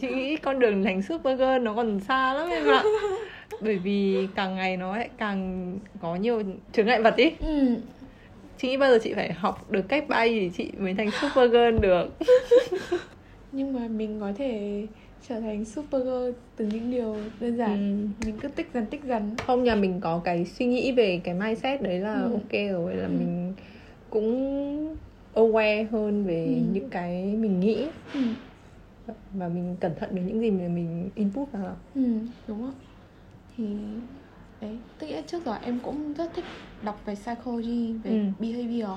[0.00, 2.82] chị nghĩ con đường thành super girl nó còn xa lắm em ạ.
[3.62, 6.42] Bởi vì càng ngày nó lại càng có nhiều
[6.72, 7.30] chướng ngại vật ý.
[7.40, 7.76] Ừ.
[8.58, 11.50] chị nghĩ bao giờ chị phải học được cách bay thì chị mới thành super
[11.50, 12.06] girl được?
[13.52, 14.86] Nhưng mà mình có thể
[15.28, 17.78] trở thành super girl từ những điều đơn giản
[18.20, 18.24] Ừ.
[18.26, 21.34] Mình cứ tích dần tích dần không nhà mình có cái suy nghĩ về cái
[21.34, 22.30] mindset đấy là Ừ.
[22.32, 23.12] ok rồi là Ừ.
[23.18, 23.54] mình
[24.10, 24.96] cũng
[25.34, 26.50] aware hơn về Ừ.
[26.72, 28.20] những cái mình nghĩ ừ.
[29.32, 32.00] và mình cẩn thận với những gì mà mình input vào ừ,
[32.46, 32.74] đúng không?
[33.56, 33.64] Thì
[34.60, 36.44] đấy, tức nghĩa trước giờ em cũng rất thích
[36.82, 38.16] đọc về psychology, về Ừ.
[38.40, 38.90] behavior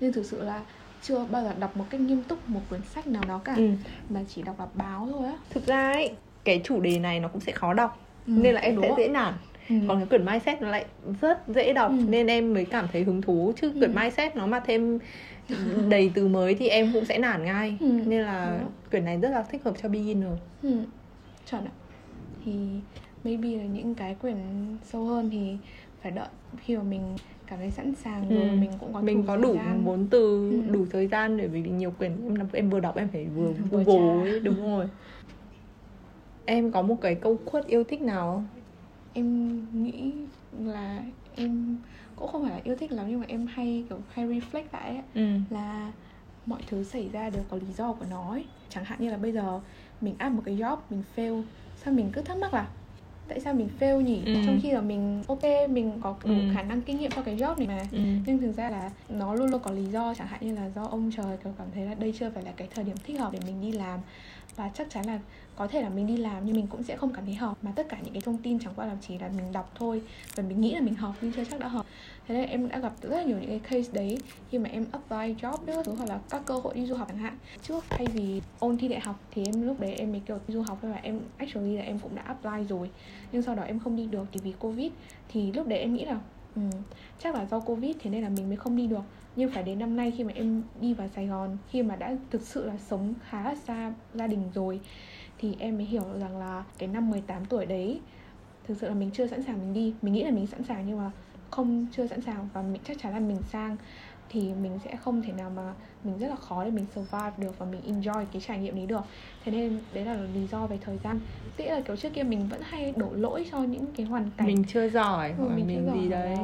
[0.00, 0.66] Nhưng thực sự là
[1.00, 3.70] chưa bao giờ đọc một cách nghiêm túc một quyển sách nào đó cả ừ.
[4.08, 6.10] Mà chỉ đọc đọc báo thôi á thực ra ấy
[6.44, 8.94] cái chủ đề này nó cũng sẽ khó đọc Ừ, nên là em đúng sẽ
[8.98, 9.34] dễ nản
[9.68, 9.74] ừ.
[9.88, 10.84] còn cái quyển mindset nó lại
[11.20, 12.04] rất dễ đọc Ừ.
[12.08, 13.96] nên em mới cảm thấy hứng thú chứ quyển Ừ.
[14.00, 14.98] mindset nó mà thêm
[15.88, 17.86] đầy từ mới thì em cũng sẽ nản ngay Ừ.
[18.06, 18.72] nên là Đúng.
[18.90, 20.32] quyển này rất là thích hợp cho beginner
[20.62, 20.70] Ừ,
[21.50, 21.70] chuẩn ạ
[22.44, 22.80] Thì
[23.24, 24.36] maybe là những cái quyển
[24.84, 25.56] sâu hơn thì
[26.02, 27.18] phải đợi khi mà mình
[27.50, 28.56] cảm thấy sẵn sàng rồi Ừ.
[28.60, 30.72] mình cũng có mình có đủ vốn từ Ừ.
[30.72, 34.30] đủ thời gian để vì nhiều quyển em em vừa đọc em phải vừa google
[34.30, 34.86] ấy đúng rồi
[36.44, 38.48] em có một cái câu quote yêu thích nào không
[39.12, 41.02] em nghĩ là
[41.36, 41.78] em
[42.16, 44.88] cũng không phải là yêu thích lắm nhưng mà em hay kiểu hay reflect lại
[44.90, 45.92] ấy, ừ là
[46.46, 48.44] mọi thứ xảy ra đều có lý do của nó ấy.
[48.68, 49.60] chẳng hạn như là bây giờ
[50.00, 51.44] mình áp một cái job mình fail
[51.76, 52.68] sao mình cứ thắc mắc là
[53.28, 54.32] tại sao mình fail nhỉ Ừ.
[54.46, 56.54] trong khi là mình ok mình có đủ Ừ.
[56.54, 59.34] khả năng kinh nghiệm cho cái job này mà ừ nhưng thực ra là nó
[59.34, 61.84] luôn luôn có lý do chẳng hạn như là do ông trời kiểu cảm thấy
[61.84, 64.00] là đây chưa phải là cái thời điểm thích hợp để mình đi làm
[64.56, 65.18] và chắc chắn là
[65.56, 67.56] có thể là mình đi làm nhưng mình cũng sẽ không cảm thấy hợp.
[67.62, 70.02] Mà tất cả những cái thông tin chẳng qua là chỉ là mình đọc thôi
[70.34, 71.86] và mình nghĩ là mình hợp nhưng chưa chắc đã hợp.
[72.28, 74.18] Thế nên em đã gặp rất là nhiều những cái case đấy
[74.50, 77.18] khi mà em apply job nữa hoặc là các cơ hội đi du học chẳng
[77.18, 77.38] hạn.
[77.62, 80.54] Trước thay vì ôn thi đại học thì em lúc đấy em mới kiểu đi
[80.54, 82.90] du học và em actually là em cũng đã apply rồi.
[83.32, 84.92] Nhưng sau đó em không đi được thì vì covid
[85.28, 86.20] thì lúc đấy em nghĩ là
[86.54, 86.62] ừ,
[87.18, 89.02] chắc là do covid thế nên là mình mới không đi được
[89.38, 92.16] nhưng phải đến năm nay khi mà em đi vào Sài Gòn khi mà đã
[92.30, 94.80] thực sự là sống khá là xa gia đình rồi
[95.38, 98.00] thì em mới hiểu rằng là cái năm 18 tuổi đấy
[98.68, 99.94] thực sự là mình chưa sẵn sàng mình đi.
[100.02, 101.10] Mình nghĩ là mình sẵn sàng nhưng mà
[101.50, 103.76] không chưa sẵn sàng và mình chắc chắn là mình sang
[104.28, 105.74] thì mình sẽ không thể nào mà
[106.04, 108.86] mình rất là khó để mình survive được và mình enjoy cái trải nghiệm đấy
[108.86, 109.04] được.
[109.44, 111.20] Thế nên đấy là lý do về thời gian.
[111.56, 114.46] Tức là kiểu trước kia mình vẫn hay đổ lỗi cho những cái hoàn cảnh
[114.46, 115.98] mình chưa giỏi ừ, mình, mình chưa giỏi.
[116.02, 116.36] gì đấy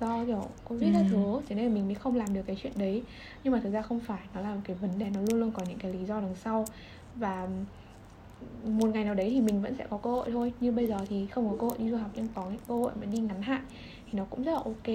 [0.00, 1.02] do kiểu covid ừ.
[1.10, 3.02] thứ thế nên là mình mới không làm được cái chuyện đấy.
[3.44, 5.62] Nhưng mà thực ra không phải nó là cái vấn đề nó luôn luôn có
[5.68, 6.64] những cái lý do đằng sau.
[7.16, 7.48] Và
[8.64, 10.52] một ngày nào đấy thì mình vẫn sẽ có cơ hội thôi.
[10.60, 12.92] Như bây giờ thì không có cơ hội đi du học nhưng có cơ hội
[13.00, 13.62] mà đi ngắn hạn
[14.06, 14.86] thì nó cũng rất là ok.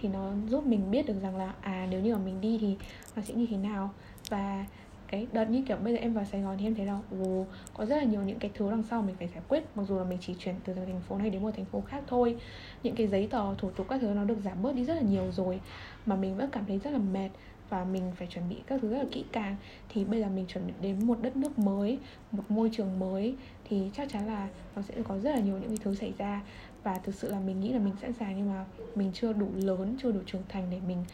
[0.00, 2.76] Thì nó giúp mình biết được rằng là à nếu như mà mình đi thì
[3.16, 3.90] nó sẽ như thế nào.
[4.28, 4.64] Và
[5.08, 7.46] cái đợt như kiểu bây giờ em vào Sài Gòn thì em thấy là ồ,
[7.74, 9.64] có rất là nhiều những cái thứ đằng sau mình phải giải quyết.
[9.74, 12.02] Mặc dù là mình chỉ chuyển từ thành phố này đến một thành phố khác
[12.06, 12.36] thôi.
[12.82, 15.02] Những cái giấy tờ thủ tục các thứ nó được giảm bớt đi rất là
[15.02, 15.60] nhiều rồi
[16.06, 17.28] mà mình vẫn cảm thấy rất là mệt
[17.68, 19.56] và mình phải chuẩn bị các thứ rất là kỹ càng.
[19.88, 21.98] Thì bây giờ mình chuẩn bị đến một đất nước mới
[22.32, 23.34] một môi trường mới
[23.68, 26.42] thì chắc chắn là nó sẽ có rất là nhiều những cái thứ xảy ra.
[26.82, 28.64] Và thực sự là mình nghĩ là mình sẵn sàng nhưng mà
[28.94, 31.04] mình chưa đủ lớn chưa đủ trưởng thành để mình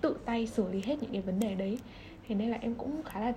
[0.00, 1.78] tự tay xử lý hết những cái vấn đề đấy
[2.28, 3.32] thế nên là em cũng khá là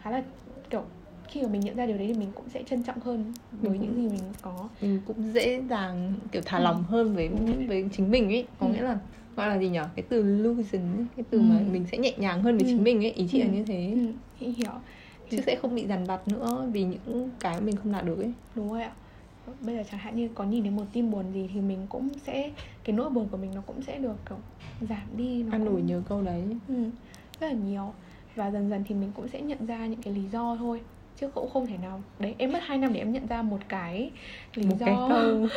[0.00, 0.22] khá là
[0.70, 0.82] kiểu
[1.28, 3.78] khi mà mình nhận ra điều đấy thì mình cũng sẽ trân trọng hơn với
[3.78, 6.62] những gì mình có mình cũng dễ dàng kiểu thả ừ.
[6.62, 7.28] lòng hơn với
[7.68, 8.72] với chính mình ấy có ừ.
[8.72, 8.98] nghĩa là
[9.36, 11.42] gọi là gì nhở cái từ illusion ấy, cái từ ừ.
[11.42, 12.70] mà mình sẽ nhẹ nhàng hơn với ừ.
[12.70, 13.44] chính mình ấy ý chị ừ.
[13.44, 13.96] là như thế
[14.40, 14.50] ừ.
[14.50, 14.72] hiểu
[15.30, 18.32] chứ sẽ không bị dằn vặt nữa vì những cái mình không đạt được ấy
[18.54, 18.92] đúng rồi ạ
[19.60, 22.08] bây giờ chẳng hạn như có nhìn thấy một tin buồn gì thì mình cũng
[22.26, 22.50] sẽ
[22.84, 24.38] cái nỗi buồn của mình nó cũng sẽ được kiểu
[24.80, 26.74] giảm đi nó ăn nổi nhớ câu đấy ừ,
[27.40, 27.92] rất là nhiều
[28.36, 30.80] và dần dần thì mình cũng sẽ nhận ra những cái lý do thôi
[31.16, 32.02] chứ cũng không thể nào.
[32.18, 34.10] Đấy em mất 2 năm để em nhận ra một cái
[34.54, 34.86] lý một do.
[34.86, 35.48] cái câu.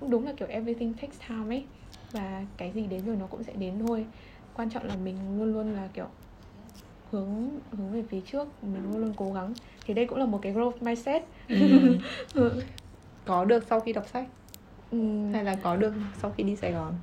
[0.08, 1.64] đúng là kiểu everything takes time ấy.
[2.12, 4.06] Và cái gì đến rồi nó cũng sẽ đến thôi.
[4.54, 6.06] Quan trọng là mình luôn luôn là kiểu
[7.10, 9.52] hướng hướng về phía trước mình luôn luôn cố gắng.
[9.86, 11.22] Thì đây cũng là một cái growth mindset.
[11.48, 11.98] Ừ.
[13.24, 14.26] có được sau khi đọc sách?
[14.90, 14.98] Ừ.
[15.32, 16.94] hay là có được sau khi đi Sài Gòn?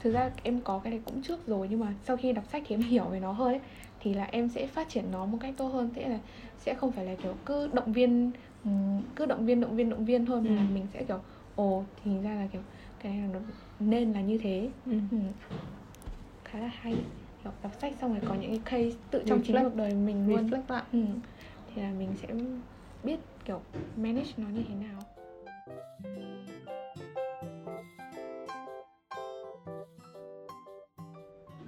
[0.00, 2.62] Thực ra em có cái này cũng trước rồi nhưng mà sau khi đọc sách
[2.66, 3.60] thì em hiểu về nó hơn ấy
[4.04, 6.18] thì là em sẽ phát triển nó một cách tốt hơn thế là
[6.58, 8.30] sẽ không phải là kiểu cứ động viên
[9.16, 10.56] cứ động viên động viên động viên thôi mà ừ.
[10.56, 11.18] là mình sẽ kiểu
[11.56, 12.62] ồ thì ra là kiểu
[13.02, 13.38] cái này nó
[13.80, 14.92] nên là như thế ừ.
[15.10, 15.18] Ừ.
[16.44, 16.94] khá là hay
[17.44, 20.28] kiểu đọc sách xong rồi có những cái case tự trong chính cuộc đời mình
[20.28, 20.82] luôn Reflect lại.
[20.92, 21.04] Ừ.
[21.74, 22.28] thì là mình sẽ
[23.04, 23.60] biết kiểu
[23.96, 25.02] manage nó như thế nào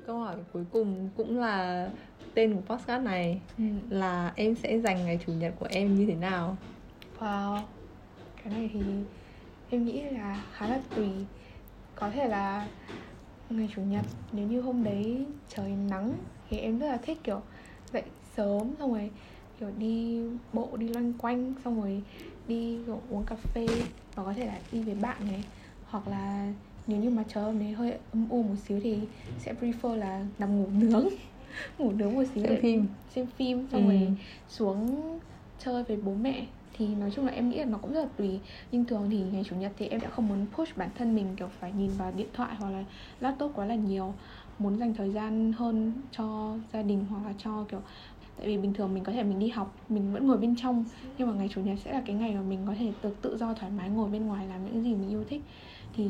[0.07, 1.88] câu hỏi cuối cùng cũng là
[2.37, 3.64] tên của podcast này ừ.
[3.90, 6.57] là em sẽ dành ngày chủ nhật của em như thế nào?
[7.20, 7.62] Wow
[8.46, 8.81] cái này thì
[9.70, 11.09] em nghĩ là khá là tùy.
[11.94, 12.68] Có thể là
[13.51, 16.12] ngày chủ nhật nếu như hôm đấy trời nắng
[16.51, 17.40] thì em rất là thích kiểu
[17.92, 18.03] dậy
[18.37, 19.11] sớm xong rồi
[19.61, 20.20] kiểu đi
[20.53, 22.03] bộ đi loanh quanh xong rồi
[22.49, 23.66] đi kiểu uống cà phê
[24.14, 25.44] và có thể là đi với bạn này.
[25.85, 26.53] Hoặc là
[26.87, 28.99] nếu như mà trời hôm đấy hơi âm u một xíu thì
[29.38, 31.09] sẽ prefer là nằm ngủ nướng
[31.79, 32.87] ngủ nướng một xíu xem phim.
[33.11, 33.92] xem phim xong ừ.
[33.92, 34.16] rồi
[34.49, 35.19] xuống
[35.59, 36.47] chơi với bố mẹ.
[36.79, 38.40] Thì nói chung là em nghĩ là nó cũng rất là tùy.
[38.73, 41.27] Nhưng thường thì ngày chủ nhật thì em sẽ không muốn push bản thân mình
[41.37, 42.85] kiểu phải nhìn vào điện thoại hoặc là
[43.21, 44.14] laptop quá là nhiều.
[44.59, 47.81] Muốn dành thời gian hơn cho gia đình hoặc là cho kiểu
[48.38, 50.85] tại vì bình thường mình có thể mình đi học mình vẫn ngồi bên trong.
[51.19, 53.37] Nhưng mà ngày chủ nhật sẽ là cái ngày mà mình có thể tự tự
[53.37, 55.42] do thoải mái ngồi bên ngoài làm những gì mình yêu thích
[55.97, 56.05] thì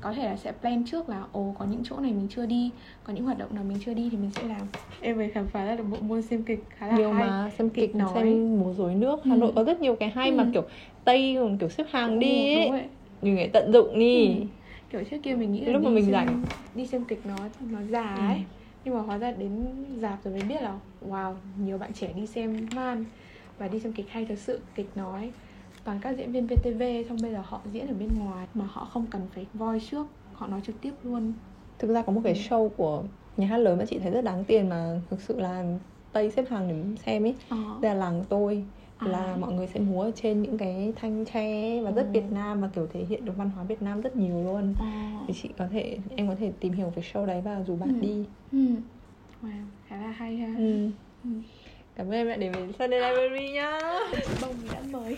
[0.00, 2.70] có thể là sẽ plan trước là ồ có những chỗ này mình chưa đi
[3.04, 4.60] có những hoạt động nào mình chưa đi thì mình sẽ làm.
[5.00, 7.28] Em mới khám phá ra được bộ môn xem kịch khá là nhiều hay.
[7.28, 8.10] mà xem kịch, kịch nói.
[8.14, 9.20] xem múa rối nước.
[9.24, 9.38] Hà ừ.
[9.38, 10.36] nội có rất nhiều cái hay ừ.
[10.36, 10.62] mà kiểu
[11.04, 12.70] tây còn kiểu xếp hàng đi ấy.
[13.22, 14.26] mình phải tận dụng đi.
[14.26, 14.34] Ừ.
[14.90, 16.42] kiểu trước kia mình nghĩ là lúc mà mình rảnh.
[16.74, 17.36] đi xem kịch nó
[17.70, 18.26] nó già ừ.
[18.26, 18.42] ấy.
[18.84, 19.66] Nhưng mà hóa ra đến
[20.00, 23.04] dạp rồi mới biết là wow nhiều bạn trẻ đi xem man
[23.58, 25.30] và đi xem kịch hay thật sự kịch nói
[25.84, 28.84] toàn các diễn viên VTV xong bây giờ họ diễn ở bên ngoài mà họ
[28.84, 31.32] không cần phải voi trước họ nói trực tiếp luôn
[31.78, 32.38] thực ra có một cái ừ.
[32.38, 33.04] show của
[33.36, 35.64] nhà hát lớn mà chị thấy rất đáng tiền mà thực sự là
[36.12, 37.56] tây xếp hàng để xem ấy à.
[37.80, 39.06] là làng tôi à.
[39.06, 41.42] là mọi người sẽ múa ở trên những cái thanh tre
[41.82, 42.12] và rất ừ.
[42.12, 44.84] Việt Nam và kiểu thể hiện được văn hóa Việt Nam rất nhiều luôn à.
[45.26, 47.90] thì chị có thể em có thể tìm hiểu về show đấy và rủ bạn
[47.92, 48.00] ừ.
[48.00, 48.58] đi ừ.
[49.42, 50.90] Wow, khá là hay ha ừ.
[51.22, 51.30] Ừ
[52.00, 53.80] cảm ơn em đã đến với Sunday Library nhá.
[54.40, 55.16] Bông đã mới